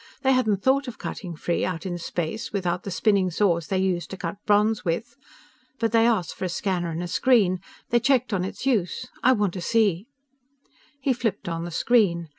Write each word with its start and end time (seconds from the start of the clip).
They 0.23 0.31
hadn't 0.31 0.63
thought 0.63 0.87
of 0.87 0.97
cutting 0.97 1.35
free, 1.35 1.63
out 1.63 1.85
in 1.85 1.99
space, 1.99 2.51
without 2.51 2.81
the 2.81 2.89
spinning 2.89 3.29
saws 3.29 3.67
they 3.67 3.77
use 3.77 4.07
to 4.07 4.17
cut 4.17 4.37
bronze 4.47 4.83
with. 4.83 5.15
But 5.77 5.91
they 5.91 6.07
asked 6.07 6.33
for 6.33 6.45
a 6.45 6.49
scanner 6.49 6.89
and 6.89 7.03
a 7.03 7.07
screen. 7.07 7.59
They 7.91 7.99
checked 7.99 8.33
on 8.33 8.43
its 8.43 8.65
use. 8.65 9.05
I 9.21 9.33
want 9.33 9.53
to 9.53 9.61
see" 9.61 10.07
He 11.01 11.13
flipped 11.13 11.47
on 11.47 11.65
the 11.65 11.69
screen. 11.69 12.29